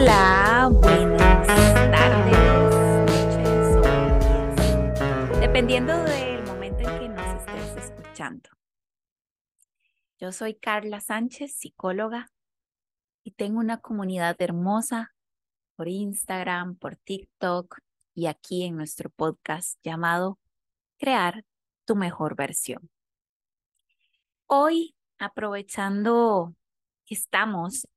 [0.00, 1.46] Hola, buenas
[1.90, 2.38] tardes,
[3.10, 8.48] noches o días, dependiendo del momento en que nos estés escuchando.
[10.20, 12.30] Yo soy Carla Sánchez, psicóloga,
[13.24, 15.12] y tengo una comunidad hermosa
[15.74, 17.80] por Instagram, por TikTok
[18.14, 20.38] y aquí en nuestro podcast llamado
[20.96, 21.44] Crear
[21.84, 22.88] tu mejor versión.
[24.46, 26.54] Hoy, aprovechando
[27.04, 27.88] que estamos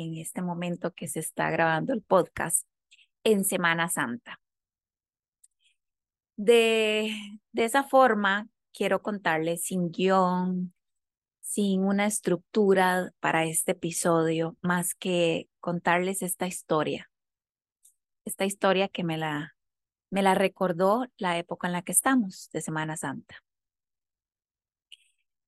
[0.00, 2.66] en este momento que se está grabando el podcast
[3.24, 4.40] en Semana Santa.
[6.36, 7.14] De,
[7.52, 10.72] de esa forma, quiero contarles sin guion,
[11.40, 17.10] sin una estructura para este episodio, más que contarles esta historia.
[18.24, 19.54] Esta historia que me la,
[20.10, 23.42] me la recordó la época en la que estamos, de Semana Santa.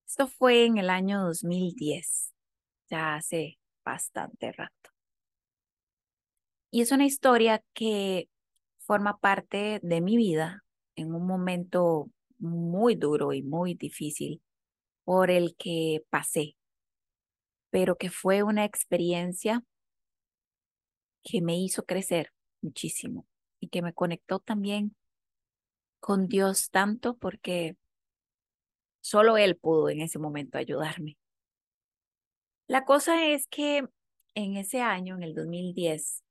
[0.07, 2.35] Esto fue en el año 2010,
[2.91, 4.91] ya hace bastante rato.
[6.71, 8.29] Y es una historia que
[8.79, 10.65] forma parte de mi vida
[10.97, 14.43] en un momento muy duro y muy difícil
[15.05, 16.57] por el que pasé,
[17.71, 19.63] pero que fue una experiencia
[21.23, 23.27] que me hizo crecer muchísimo
[23.61, 24.97] y que me conectó también
[26.01, 27.77] con Dios tanto porque
[29.01, 31.17] solo Él pudo en ese momento ayudarme.
[32.73, 33.87] La cosa es que
[34.35, 36.25] en ese año, en el 2010,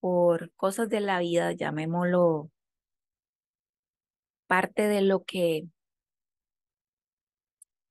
[0.00, 2.50] por cosas de la vida, llamémoslo
[4.46, 5.66] parte de lo que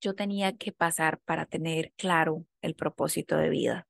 [0.02, 3.88] yo tenía que pasar para tener claro el propósito de vida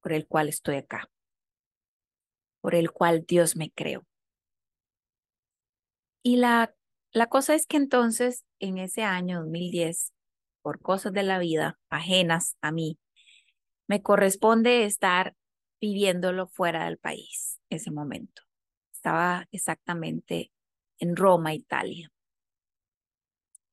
[0.00, 1.10] por el cual estoy acá,
[2.62, 4.06] por el cual Dios me creó.
[6.22, 6.74] Y la,
[7.12, 10.14] la cosa es que entonces, en ese año 2010,
[10.62, 12.98] por cosas de la vida ajenas a mí,
[13.86, 15.34] me corresponde estar
[15.80, 18.42] viviéndolo fuera del país ese momento.
[18.92, 20.52] Estaba exactamente
[20.98, 22.10] en Roma, Italia.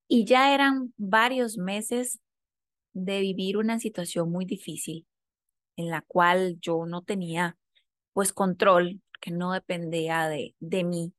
[0.07, 2.19] Y ya eran varios meses
[2.93, 5.05] de vivir una situación muy difícil
[5.75, 7.57] en la cual yo no tenía
[8.13, 11.13] pues control, que no dependía de, de mí.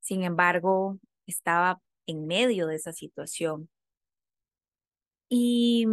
[0.00, 3.68] Sin embargo, estaba en medio de esa situación
[5.28, 5.86] y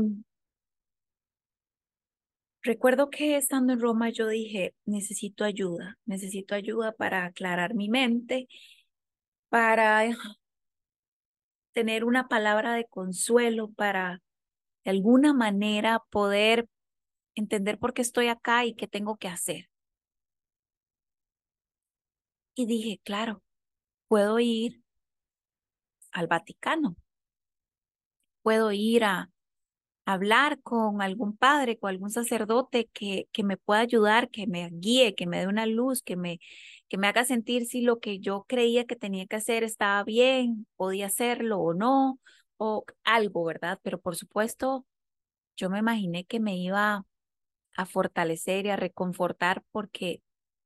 [2.62, 8.48] recuerdo que estando en Roma yo dije, necesito ayuda, necesito ayuda para aclarar mi mente,
[9.50, 10.04] para
[11.74, 14.22] tener una palabra de consuelo, para
[14.84, 16.68] de alguna manera poder
[17.36, 19.70] entender por qué estoy acá y qué tengo que hacer.
[22.56, 23.44] Y dije, claro,
[24.08, 24.82] puedo ir
[26.12, 26.96] al Vaticano
[28.46, 29.32] puedo ir a
[30.06, 35.16] hablar con algún padre, con algún sacerdote que, que me pueda ayudar, que me guíe,
[35.16, 36.40] que me dé una luz, que me,
[36.88, 40.68] que me haga sentir si lo que yo creía que tenía que hacer estaba bien,
[40.76, 42.20] podía hacerlo o no,
[42.58, 43.80] o algo, ¿verdad?
[43.82, 44.86] Pero por supuesto,
[45.58, 47.04] yo me imaginé que me iba
[47.76, 50.22] a fortalecer y a reconfortar porque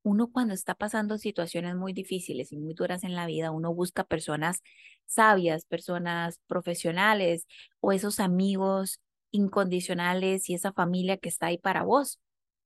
[0.09, 4.03] uno cuando está pasando situaciones muy difíciles y muy duras en la vida, uno busca
[4.03, 4.61] personas
[5.05, 7.47] sabias, personas profesionales
[7.79, 8.99] o esos amigos
[9.31, 12.19] incondicionales y esa familia que está ahí para vos.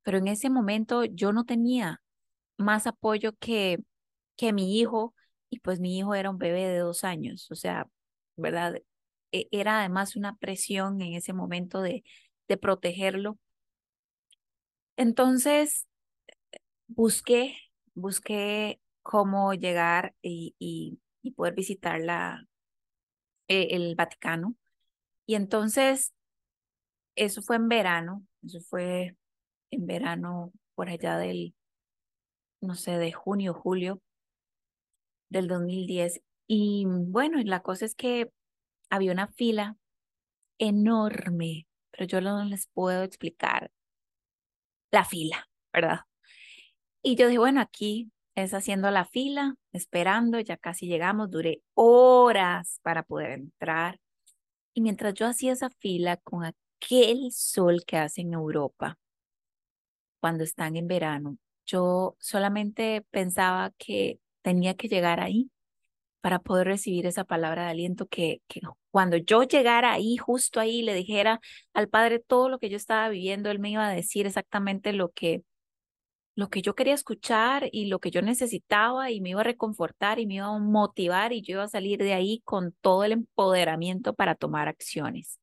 [0.03, 2.01] Pero en ese momento yo no tenía
[2.57, 3.79] más apoyo que,
[4.37, 5.13] que mi hijo
[5.49, 7.87] y pues mi hijo era un bebé de dos años, o sea,
[8.37, 8.77] ¿verdad?
[9.31, 12.03] E, era además una presión en ese momento de,
[12.47, 13.37] de protegerlo.
[14.97, 15.87] Entonces,
[16.95, 17.57] busqué,
[17.95, 20.99] busqué cómo llegar y, y,
[21.31, 22.45] poder visitar la,
[23.47, 24.55] e, el Vaticano.
[25.25, 26.13] Y entonces,
[27.15, 29.15] eso fue en verano, eso fue
[29.71, 31.55] en verano por allá del,
[32.61, 34.01] no sé, de junio, julio
[35.29, 36.21] del 2010.
[36.47, 38.31] Y bueno, la cosa es que
[38.89, 39.77] había una fila
[40.59, 43.71] enorme, pero yo no les puedo explicar
[44.91, 46.01] la fila, ¿verdad?
[47.05, 52.79] Y yo dije, bueno, aquí es haciendo la fila, esperando, ya casi llegamos, duré horas
[52.81, 53.99] para poder entrar.
[54.73, 58.97] Y mientras yo hacía esa fila con aquel sol que hace en Europa,
[60.21, 65.51] cuando están en verano, yo solamente pensaba que tenía que llegar ahí
[66.21, 68.61] para poder recibir esa palabra de aliento que, que
[68.91, 71.41] cuando yo llegara ahí, justo ahí, le dijera
[71.73, 75.11] al Padre todo lo que yo estaba viviendo, Él me iba a decir exactamente lo
[75.11, 75.43] que
[76.35, 80.19] lo que yo quería escuchar y lo que yo necesitaba y me iba a reconfortar
[80.19, 83.11] y me iba a motivar y yo iba a salir de ahí con todo el
[83.11, 85.39] empoderamiento para tomar acciones.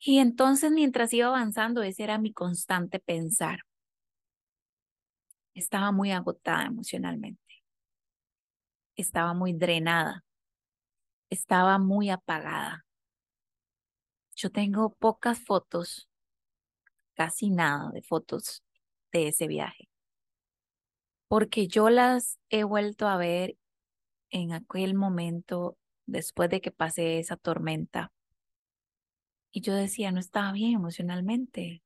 [0.00, 3.60] Y entonces mientras iba avanzando, ese era mi constante pensar.
[5.54, 7.62] Estaba muy agotada emocionalmente.
[8.96, 10.24] Estaba muy drenada.
[11.28, 12.84] Estaba muy apagada.
[14.34, 16.08] Yo tengo pocas fotos,
[17.14, 18.64] casi nada de fotos
[19.12, 19.88] de ese viaje,
[21.28, 23.56] porque yo las he vuelto a ver
[24.30, 25.76] en aquel momento
[26.06, 28.12] después de que pasé esa tormenta.
[29.52, 31.82] Y yo decía, no estaba bien emocionalmente.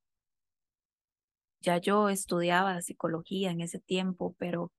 [1.60, 4.70] Ya yo estudiaba psicología en ese tiempo, pero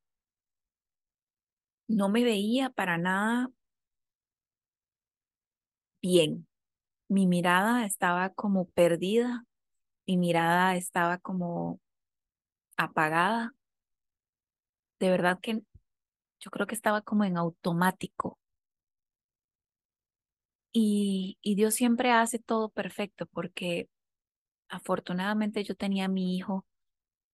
[1.88, 3.50] no me veía para nada
[6.02, 6.48] bien.
[7.08, 9.46] Mi mirada estaba como perdida,
[10.08, 11.80] mi mirada estaba como
[12.78, 13.54] apagada.
[15.00, 15.62] De verdad que
[16.40, 18.40] yo creo que estaba como en automático.
[20.72, 23.90] Y, y Dios siempre hace todo perfecto porque
[24.70, 26.66] afortunadamente yo tenía a mi hijo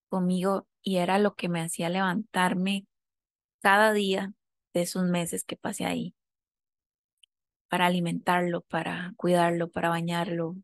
[0.09, 2.85] conmigo y era lo que me hacía levantarme
[3.61, 4.33] cada día
[4.73, 6.15] de esos meses que pasé ahí
[7.71, 10.57] para alimentarlo, para cuidarlo, para bañarlo,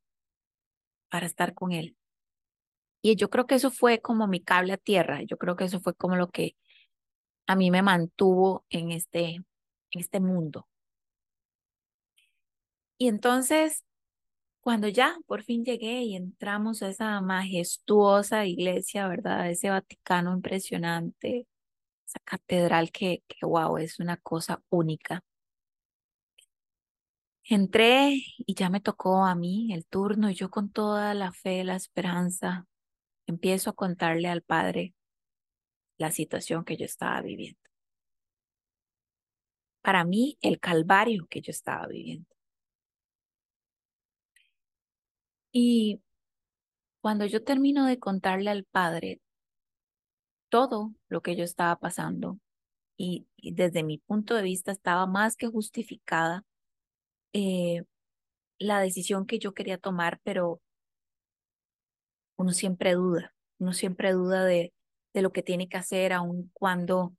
[1.10, 1.96] para estar con él.
[3.02, 5.80] Y yo creo que eso fue como mi cable a tierra, yo creo que eso
[5.80, 6.56] fue como lo que
[7.48, 9.44] a mí me mantuvo en este,
[9.92, 10.68] este mundo.
[12.98, 13.86] Y entonces,
[14.62, 19.50] cuando ya por fin llegué y entramos a esa majestuosa iglesia, ¿verdad?
[19.50, 21.48] Ese Vaticano impresionante,
[22.06, 25.24] esa catedral que, que wow, es una cosa única.
[27.44, 31.64] Entré y ya me tocó a mí el turno y yo con toda la fe,
[31.64, 32.68] la esperanza,
[33.28, 34.96] empiezo a contarle al Padre
[35.98, 37.60] la situación que yo estaba viviendo.
[39.82, 42.28] Para mí, el calvario que yo estaba viviendo.
[45.52, 46.02] Y
[47.02, 49.22] cuando yo termino de contarle al Padre
[50.50, 52.40] todo lo que yo estaba pasando,
[52.98, 56.44] y, desde mi punto de vista estaba más que justificada
[57.34, 57.84] eh,
[58.60, 60.62] la decisión que yo quería tomar, pero
[62.38, 64.74] uno siempre duda, uno siempre duda de,
[65.14, 67.14] de lo que tiene que hacer, aun cuando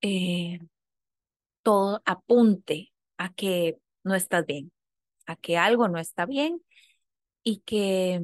[0.00, 0.58] eh,
[1.62, 4.72] todo apunte a que no estás bien,
[5.26, 6.62] a que algo no está bien
[7.44, 8.22] y que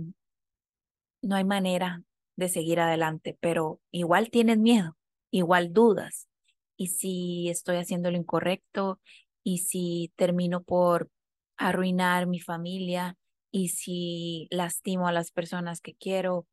[1.22, 2.02] no hay manera
[2.36, 4.96] de seguir adelante, pero igual tienes miedo,
[5.30, 6.28] igual dudas.
[6.76, 9.00] Y si estoy haciendo lo incorrecto,
[9.42, 11.10] y si termino por
[11.56, 13.16] arruinar mi familia,
[13.50, 16.46] y si lastimo a las personas que quiero,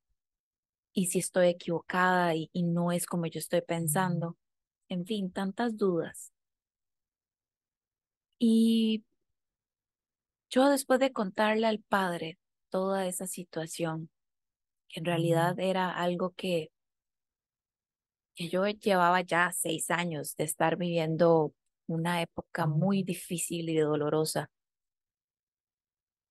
[0.93, 4.35] y si estoy equivocada y, y no es como yo estoy pensando.
[4.89, 6.31] En fin, tantas dudas.
[8.39, 9.03] Y
[10.49, 12.39] yo después de contarle al padre
[12.69, 14.09] toda esa situación,
[14.89, 16.71] que en realidad era algo que,
[18.35, 21.53] que yo llevaba ya seis años de estar viviendo
[21.87, 24.49] una época muy difícil y dolorosa,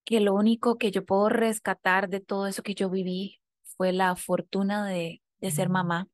[0.07, 3.41] que lo único que yo puedo rescatar de todo eso que yo viví
[3.75, 6.07] fue la fortuna de, de ser mamá,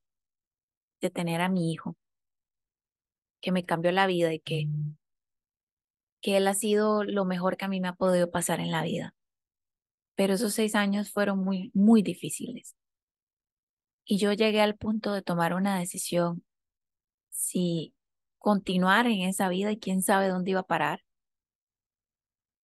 [1.00, 1.96] de tener a mi hijo,
[3.40, 4.68] que me cambió la vida y que,
[6.22, 8.82] que él ha sido lo mejor que a mí me ha podido pasar en la
[8.82, 9.14] vida.
[10.16, 12.76] Pero esos seis años fueron muy, muy difíciles.
[14.06, 16.44] Y yo llegué al punto de tomar una decisión
[17.30, 17.94] si
[18.40, 21.04] continuar en esa vida y quién sabe dónde iba a parar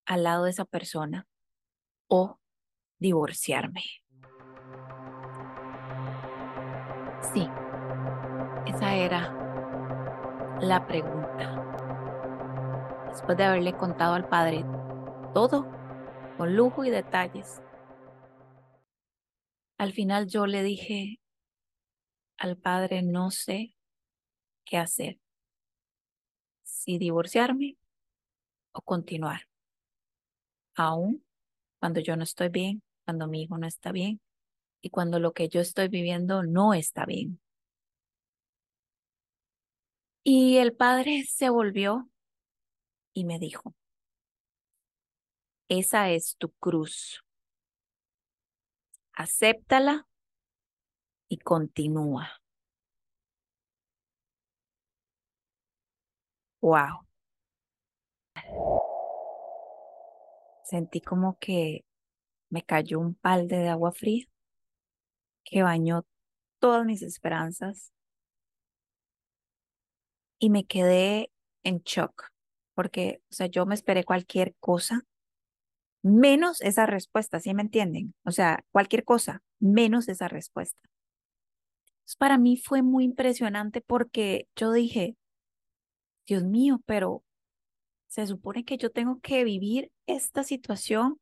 [0.09, 1.27] al lado de esa persona
[2.07, 2.39] o
[2.97, 3.83] divorciarme.
[7.31, 7.47] Sí,
[8.65, 11.55] esa era la pregunta.
[13.09, 14.65] Después de haberle contado al padre
[15.35, 15.67] todo
[16.37, 17.61] con lujo y detalles,
[19.77, 21.21] al final yo le dije
[22.39, 23.75] al padre, no sé
[24.65, 25.19] qué hacer,
[26.63, 27.77] si divorciarme
[28.71, 29.48] o continuar,
[30.79, 31.23] aún
[31.79, 34.21] cuando yo no estoy bien, cuando mi hijo no está bien,
[34.81, 37.39] y cuando lo que yo estoy viviendo no está bien.
[40.23, 42.09] Y el padre se volvió
[43.13, 43.75] y me dijo,
[45.69, 47.23] esa es tu cruz.
[49.13, 50.07] Acéptala
[51.29, 52.41] y continúa.
[56.61, 57.05] Wow.
[60.69, 61.83] Sentí como que
[62.51, 64.27] me cayó un balde de agua fría
[65.43, 66.05] que bañó
[66.59, 67.91] todas mis esperanzas
[70.37, 71.31] y me quedé
[71.63, 72.25] en shock
[72.75, 75.01] porque, o sea, yo me esperé cualquier cosa
[76.03, 78.13] menos esa respuesta, ¿sí me entienden?
[78.23, 80.79] O sea, cualquier cosa, menos esa respuesta.
[82.19, 85.15] para mí fue muy impresionante porque yo dije,
[86.27, 87.23] Dios mío, pero
[88.09, 91.19] se supone que yo tengo que vivir esta situación,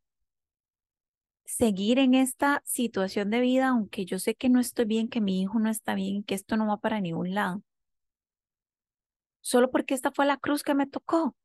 [1.46, 5.42] seguir en esta situación de vida, aunque yo sé que no estoy bien, que mi
[5.42, 7.62] hijo no está bien, que esto no va para ningún lado.
[9.42, 11.36] Solo porque esta fue la cruz que me tocó.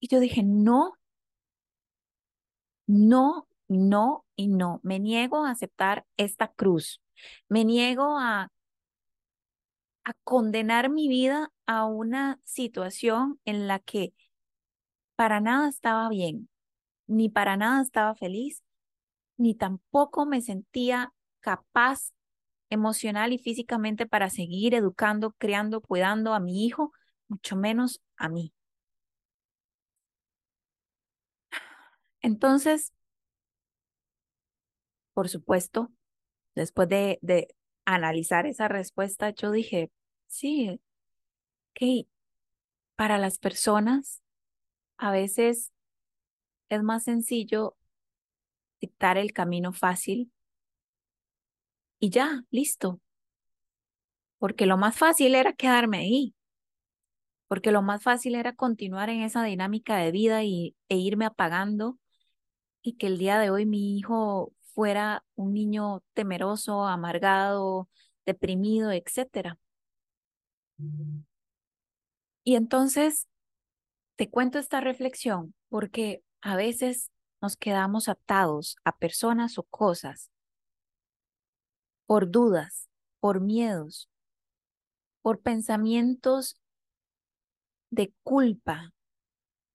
[0.00, 0.94] Y yo dije, no,
[2.86, 4.80] no, no y no.
[4.82, 7.00] Me niego a aceptar esta cruz.
[7.48, 8.50] Me niego a,
[10.04, 14.12] a condenar mi vida a una situación en la que
[15.14, 16.48] para nada estaba bien,
[17.06, 18.64] ni para nada estaba feliz,
[19.36, 22.12] ni tampoco me sentía capaz
[22.70, 26.92] emocional y físicamente para seguir educando, criando, cuidando a mi hijo,
[27.28, 28.52] mucho menos a mí.
[32.22, 32.92] Entonces,
[35.14, 35.90] por supuesto,
[36.54, 37.54] después de, de
[37.86, 39.90] analizar esa respuesta, yo dije,
[40.28, 40.80] sí,
[42.96, 44.22] para las personas
[44.98, 45.72] a veces
[46.68, 47.76] es más sencillo
[48.80, 50.32] dictar el camino fácil
[52.00, 53.00] y ya, listo.
[54.38, 56.34] Porque lo más fácil era quedarme ahí.
[57.48, 61.98] Porque lo más fácil era continuar en esa dinámica de vida y, e irme apagando
[62.82, 67.88] y que el día de hoy mi hijo fuera un niño temeroso, amargado,
[68.26, 69.58] deprimido, etcétera.
[72.44, 73.28] Y entonces
[74.16, 80.30] te cuento esta reflexión porque a veces nos quedamos atados a personas o cosas
[82.06, 82.88] por dudas,
[83.20, 84.10] por miedos,
[85.22, 86.60] por pensamientos
[87.90, 88.92] de culpa.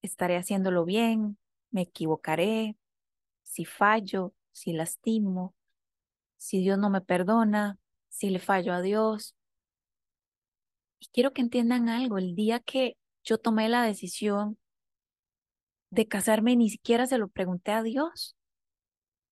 [0.02, 1.38] Estaré haciéndolo bien,
[1.72, 2.76] me equivocaré,
[3.44, 5.56] si fallo, si lastimo,
[6.38, 7.80] si Dios no me perdona,
[8.10, 9.36] si le fallo a Dios.
[11.12, 14.58] Quiero que entiendan algo, el día que yo tomé la decisión
[15.90, 18.36] de casarme, ni siquiera se lo pregunté a Dios.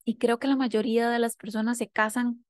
[0.05, 2.45] Y creo que la mayoría de las personas se casan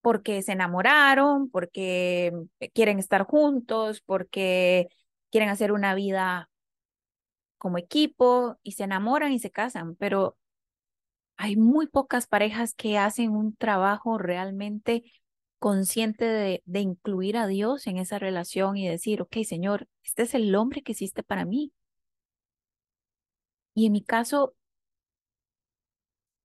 [0.00, 2.32] porque se enamoraron, porque
[2.74, 4.88] quieren estar juntos, porque
[5.30, 6.50] quieren hacer una vida
[7.58, 10.36] como equipo y se enamoran y se casan, pero
[11.36, 15.04] hay muy pocas parejas que hacen un trabajo realmente
[15.64, 20.34] consciente de, de, incluir a Dios en esa relación y decir, ok, Señor, este es
[20.34, 21.72] el hombre que hiciste para mí.
[23.74, 24.54] Y en mi caso,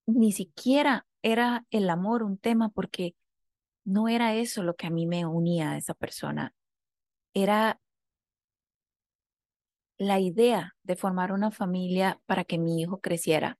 [0.05, 3.13] ni siquiera era el amor un tema porque
[3.83, 6.53] no era eso lo que a mí me unía a esa persona.
[7.33, 7.81] Era
[9.97, 13.59] la idea de formar una familia para que mi hijo creciera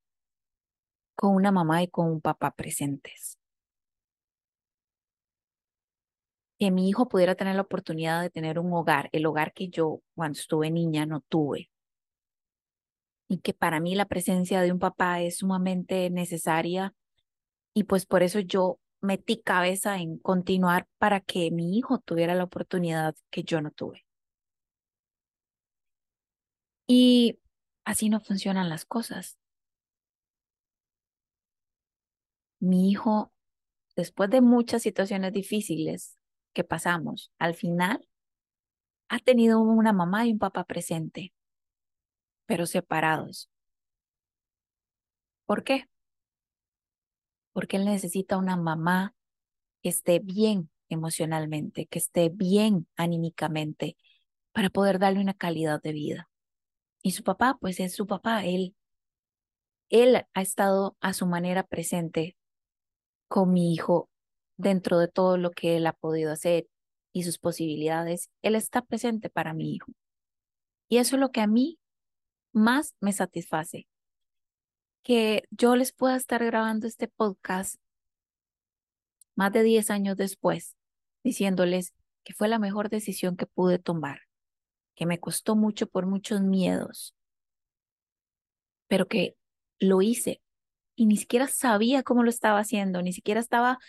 [1.16, 3.39] con una mamá y con un papá presentes.
[6.60, 10.02] Que mi hijo pudiera tener la oportunidad de tener un hogar, el hogar que yo
[10.16, 11.72] cuando estuve niña no tuve.
[13.30, 16.94] Y que para mí la presencia de un papá es sumamente necesaria
[17.74, 22.44] y pues por eso yo metí cabeza en continuar para que mi hijo tuviera la
[22.44, 24.06] oportunidad que yo no tuve.
[26.88, 27.40] Y
[27.86, 29.38] así no funcionan las cosas.
[32.60, 33.32] Mi hijo,
[33.96, 36.19] después de muchas situaciones difíciles
[36.64, 38.08] pasamos, al final
[39.10, 41.34] ha tenido una mamá y un papá presente,
[42.46, 43.50] pero separados.
[45.46, 45.90] ¿Por qué?
[47.54, 49.16] Porque él necesita una mamá
[49.82, 53.98] que esté bien emocionalmente, que esté bien anímicamente,
[54.52, 56.30] para poder darle una calidad de vida.
[57.02, 58.76] Y su papá, pues es su papá, él,
[59.90, 62.36] él ha estado a su manera presente
[63.28, 64.10] con mi hijo
[64.60, 66.68] dentro de todo lo que él ha podido hacer
[67.14, 68.30] y sus posibilidades.
[68.42, 69.92] Él está presente para mi hijo.
[70.88, 71.80] Y eso es lo que a mí
[72.54, 73.88] más me satisface.
[75.04, 77.78] Que yo les pueda estar grabando este podcast
[79.36, 80.76] más de 10 años después,
[81.24, 84.30] diciéndoles que fue la mejor decisión que pude tomar
[85.00, 87.16] que me costó mucho por muchos miedos,
[88.90, 89.38] pero que
[89.80, 90.42] lo hice
[90.98, 93.80] y ni siquiera sabía cómo lo estaba haciendo, ni siquiera estaba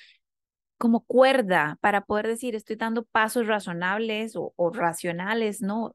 [0.80, 5.94] como cuerda para poder decir estoy dando pasos razonables o, racionales, no,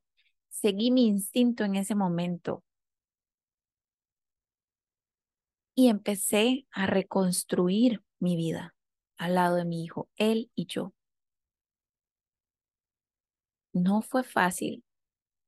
[0.50, 2.64] seguí mi instinto en ese momento.
[5.74, 8.76] Y empecé a reconstruir mi vida
[9.18, 10.94] al lado de mi hijo, él y yo.
[13.74, 14.84] No fue fácil,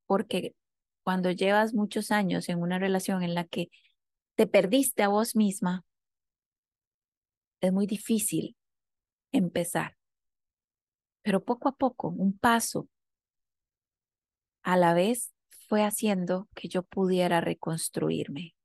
[0.07, 0.55] porque
[1.03, 3.69] cuando llevas muchos años en una relación en la que
[4.35, 5.85] te perdiste a vos misma,
[7.61, 8.56] es muy difícil
[9.31, 9.97] empezar.
[11.21, 12.87] Pero poco a poco, un paso
[14.63, 15.33] a la vez
[15.67, 18.55] fue haciendo que yo pudiera reconstruirme.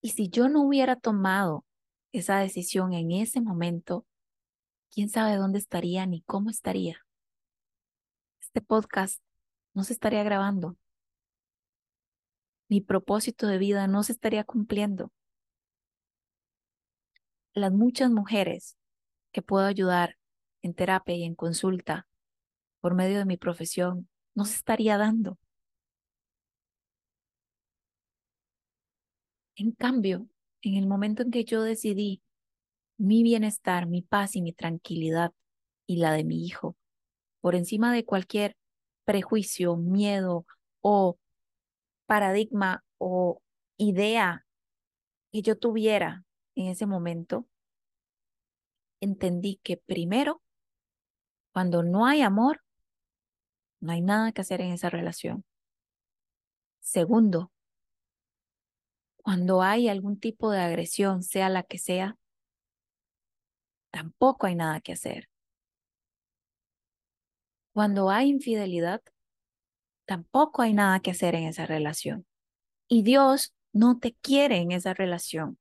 [0.00, 1.64] Y si yo no hubiera tomado
[2.12, 4.06] esa decisión en ese momento,
[4.92, 7.04] quién sabe dónde estaría ni cómo estaría.
[8.40, 9.20] Este podcast
[9.72, 10.76] no se estaría grabando.
[12.68, 15.10] Mi propósito de vida no se estaría cumpliendo.
[17.54, 18.76] Las muchas mujeres
[19.32, 20.16] que puedo ayudar
[20.62, 22.06] en terapia y en consulta
[22.80, 25.38] por medio de mi profesión no se estaría dando.
[29.56, 30.26] En cambio,
[30.62, 32.22] en el momento en que yo decidí
[32.98, 35.32] mi bienestar, mi paz y mi tranquilidad
[35.86, 36.76] y la de mi hijo,
[37.40, 38.56] por encima de cualquier
[39.04, 40.44] prejuicio, miedo
[40.80, 41.18] o
[42.06, 43.40] paradigma o
[43.76, 44.44] idea
[45.30, 47.46] que yo tuviera en ese momento,
[49.00, 50.42] entendí que primero,
[51.52, 52.62] cuando no hay amor,
[53.80, 55.44] no hay nada que hacer en esa relación.
[56.80, 57.52] Segundo,
[59.16, 62.18] cuando hay algún tipo de agresión, sea la que sea,
[63.90, 65.28] tampoco hay nada que hacer.
[67.72, 69.02] Cuando hay infidelidad,
[70.06, 72.26] tampoco hay nada que hacer en esa relación.
[72.88, 75.58] Y Dios no te quiere en esa relación.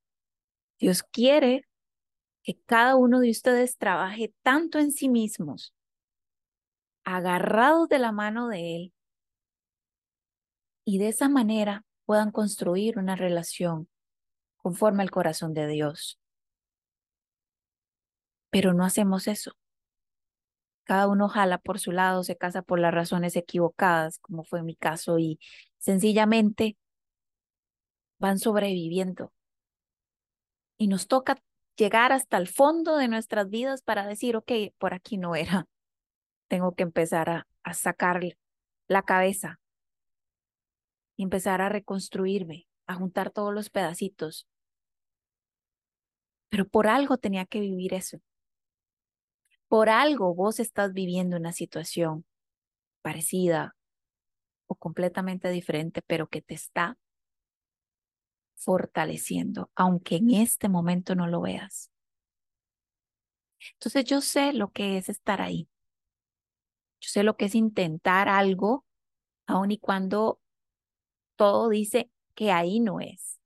[0.80, 1.68] Dios quiere
[2.44, 5.74] que cada uno de ustedes trabaje tanto en sí mismos,
[7.04, 8.94] agarrados de la mano de Él,
[10.86, 13.88] y de esa manera puedan construir una relación
[14.58, 16.20] conforme al corazón de Dios.
[18.50, 19.54] Pero no hacemos eso.
[20.86, 24.76] Cada uno jala por su lado, se casa por las razones equivocadas, como fue mi
[24.76, 25.40] caso, y
[25.80, 26.78] sencillamente
[28.20, 29.33] van sobreviviendo.
[30.84, 31.42] Y nos toca
[31.78, 35.66] llegar hasta el fondo de nuestras vidas para decir, ok, por aquí no era.
[36.50, 38.20] Tengo que empezar a, a sacar
[38.90, 39.62] la cabeza
[41.16, 44.46] y empezar a reconstruirme, a juntar todos los pedacitos.
[46.50, 48.18] Pero por algo tenía que vivir eso.
[49.70, 52.26] Por algo vos estás viviendo una situación
[53.02, 53.74] parecida
[54.68, 56.98] o completamente diferente, pero que te está
[58.64, 61.92] fortaleciendo, aunque en este momento no lo veas.
[63.74, 65.70] Entonces yo sé lo que es estar ahí.
[67.02, 68.86] Yo sé lo que es intentar algo,
[69.46, 70.40] aun y cuando
[71.36, 73.40] todo dice que ahí no es.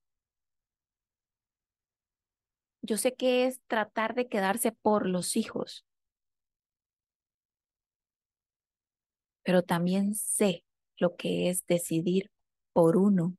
[2.81, 5.85] Yo sé que es tratar de quedarse por los hijos,
[9.43, 10.63] pero también sé
[10.97, 12.31] lo que es decidir
[12.73, 13.35] por uno,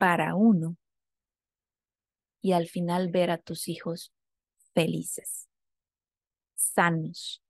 [0.00, 0.78] para uno,
[2.40, 4.14] y al final ver a tus hijos
[4.72, 5.46] felices,
[6.54, 7.42] sanos,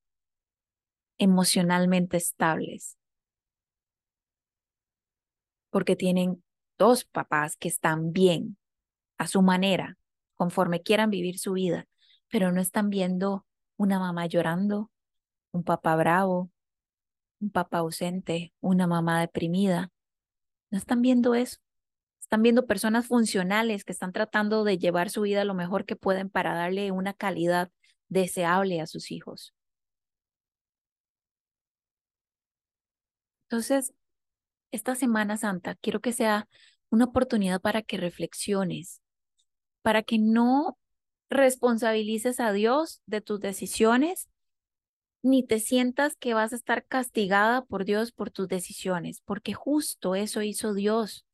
[1.16, 2.98] emocionalmente estables,
[5.70, 6.42] porque tienen
[6.76, 8.58] dos papás que están bien
[9.16, 9.96] a su manera,
[10.34, 11.86] conforme quieran vivir su vida,
[12.28, 14.90] pero no están viendo una mamá llorando,
[15.52, 16.50] un papá bravo,
[17.38, 19.92] un papá ausente, una mamá deprimida.
[20.70, 21.60] No están viendo eso.
[22.30, 26.30] Están viendo personas funcionales que están tratando de llevar su vida lo mejor que pueden
[26.30, 27.72] para darle una calidad
[28.08, 29.52] deseable a sus hijos.
[33.48, 33.92] Entonces,
[34.70, 36.48] esta Semana Santa quiero que sea
[36.88, 39.00] una oportunidad para que reflexiones,
[39.82, 40.78] para que no
[41.30, 44.28] responsabilices a Dios de tus decisiones,
[45.22, 50.14] ni te sientas que vas a estar castigada por Dios por tus decisiones, porque justo
[50.14, 51.26] eso hizo Dios,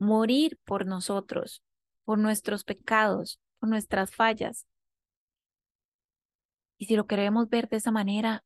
[0.00, 1.62] morir por nosotros,
[2.04, 4.66] por nuestros pecados, por nuestras fallas.
[6.78, 8.42] Y si lo queremos ver de esa manera,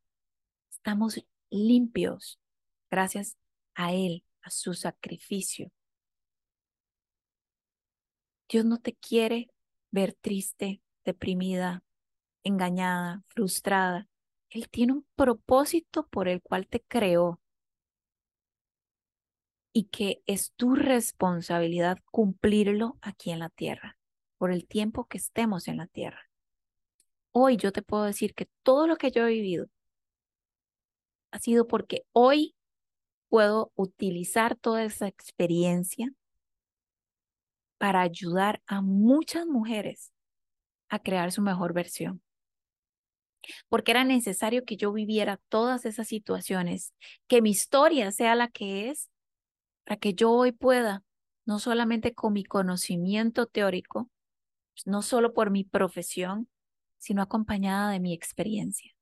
[0.68, 2.38] estamos limpios
[2.90, 3.38] gracias
[3.74, 5.70] a Él, a su sacrificio.
[8.48, 9.50] Dios no te quiere
[9.90, 11.84] ver triste, deprimida,
[12.42, 14.08] engañada, frustrada.
[14.50, 17.40] Él tiene un propósito por el cual te creó
[19.74, 23.98] y que es tu responsabilidad cumplirlo aquí en la tierra,
[24.38, 26.30] por el tiempo que estemos en la tierra.
[27.32, 29.66] Hoy yo te puedo decir que todo lo que yo he vivido
[31.32, 32.54] ha sido porque hoy
[33.28, 36.12] puedo utilizar toda esa experiencia
[37.76, 40.12] para ayudar a muchas mujeres
[40.88, 42.22] a crear su mejor versión.
[43.68, 46.94] porque era necesario que yo viviera todas esas situaciones,
[47.26, 49.10] que mi historia sea la que es,
[49.84, 51.02] para que yo hoy pueda,
[51.44, 54.10] no solamente con mi conocimiento teórico,
[54.86, 56.48] no solo por mi profesión,
[56.98, 58.94] sino acompañada de mi experiencia.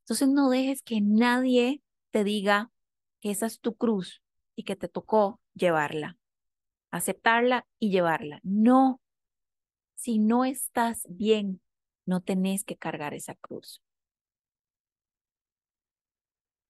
[0.00, 2.70] Entonces no dejes que nadie te diga
[3.20, 4.22] que esa es tu cruz
[4.54, 6.16] y que te tocó llevarla,
[6.90, 8.40] aceptarla y llevarla.
[8.42, 9.00] No,
[9.94, 11.60] si no estás bien,
[12.04, 13.82] no tenés que cargar esa cruz.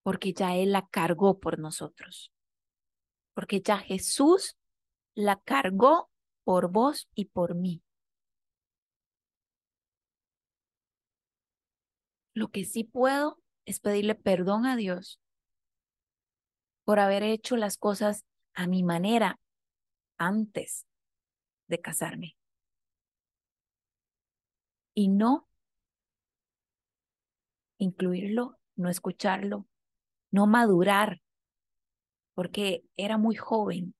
[0.03, 2.33] Porque ya Él la cargó por nosotros.
[3.37, 4.57] Porque ya Jesús
[5.15, 6.11] la cargó
[6.43, 7.83] por vos y por mí.
[12.33, 15.21] Lo que sí puedo es pedirle perdón a Dios
[16.85, 19.39] por haber hecho las cosas a mi manera
[20.17, 20.87] antes
[21.67, 22.39] de casarme.
[24.95, 25.47] Y no
[27.77, 29.67] incluirlo, no escucharlo,
[30.31, 31.21] no madurar,
[32.37, 33.95] porque era muy joven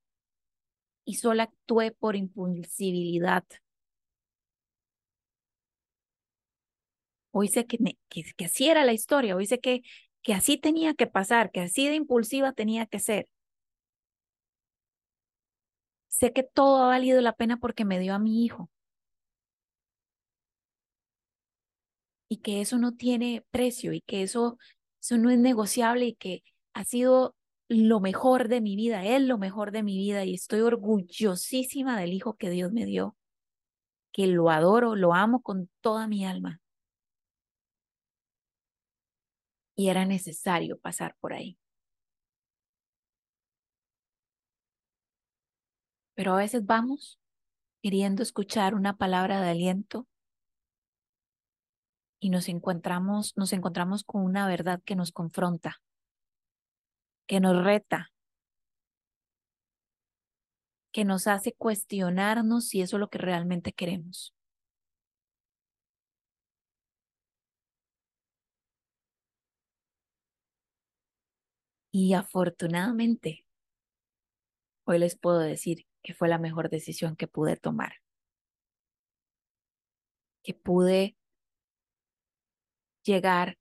[1.07, 3.45] y solo actué por impulsibilidad.
[7.31, 9.83] Hoy sé que, me, que, así era la historia, hoy sé que,
[10.23, 13.29] que así tenía que pasar, que así de impulsiva tenía que ser.
[16.09, 18.69] Sé que todo ha valido la pena porque me dio a mi hijo.
[22.29, 24.59] Y que eso no tiene precio y que eso,
[25.01, 26.43] eso no es negociable y que
[26.75, 27.36] ha sido
[27.69, 32.13] lo mejor de mi vida, es lo mejor de mi vida y estoy orgullosísima del
[32.13, 33.17] hijo que Dios me dio,
[34.13, 36.61] que lo adoro, lo amo con toda mi alma.
[39.77, 41.59] y era necesario pasar por ahí.
[46.15, 47.21] Pero a veces vamos
[47.83, 50.09] queriendo escuchar una palabra de aliento
[52.19, 55.77] y nos encontramos, nos encontramos con una verdad que nos confronta,
[57.27, 58.13] que nos reta,
[60.93, 64.35] que nos hace cuestionarnos si eso es lo que realmente queremos.
[71.93, 73.47] Y afortunadamente,
[74.85, 77.95] hoy les puedo decir que fue la mejor decisión que pude tomar.
[80.43, 81.17] Que pude
[83.03, 83.59] llegar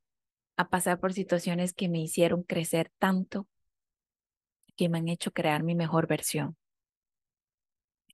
[0.58, 3.48] a pasar por situaciones que me hicieron crecer tanto,
[4.76, 6.58] que me han hecho crear mi mejor versión,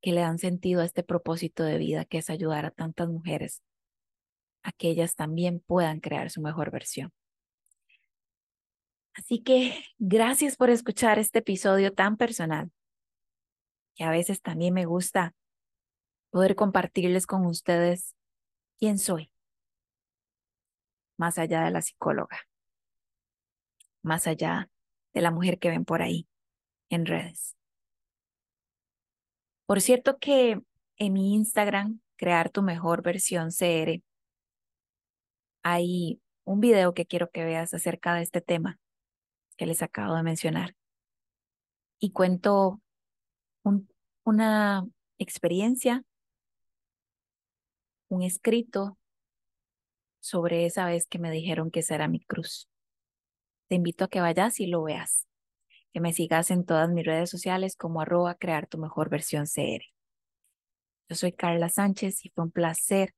[0.01, 3.61] que le dan sentido a este propósito de vida que es ayudar a tantas mujeres
[4.63, 7.11] a que ellas también puedan crear su mejor versión.
[9.13, 12.71] Así que gracias por escuchar este episodio tan personal,
[13.95, 15.35] que a veces también me gusta
[16.29, 18.15] poder compartirles con ustedes
[18.79, 19.31] quién soy,
[21.17, 22.39] más allá de la psicóloga,
[24.01, 24.69] más allá
[25.13, 26.27] de la mujer que ven por ahí
[26.91, 27.55] en redes.
[29.65, 30.61] Por cierto que
[30.97, 34.03] en mi Instagram, crear tu mejor versión CR,
[35.63, 38.79] hay un video que quiero que veas acerca de este tema
[39.57, 40.75] que les acabo de mencionar.
[41.99, 42.81] Y cuento
[44.23, 44.85] una
[45.17, 46.03] experiencia,
[48.09, 48.97] un escrito
[50.19, 52.67] sobre esa vez que me dijeron que esa era mi cruz.
[53.67, 55.27] Te invito a que vayas y lo veas,
[55.93, 59.83] que me sigas en todas mis redes sociales como arroba crear tu mejor versión CR.
[61.09, 63.13] Yo soy Carla Sánchez y fue un placer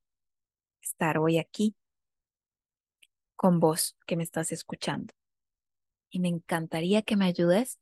[0.82, 1.76] estar hoy aquí
[3.36, 5.14] con vos que me estás escuchando
[6.10, 7.80] y me encantaría que me ayudes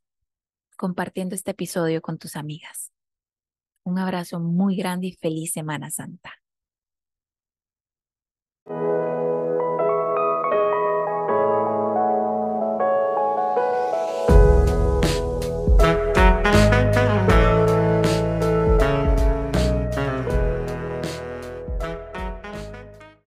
[0.78, 2.92] compartiendo este episodio con tus amigas.
[3.84, 6.41] Un abrazo muy grande y feliz Semana Santa.